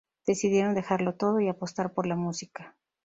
[0.25, 2.75] Decidieron dejarlo todo y apostar por la música.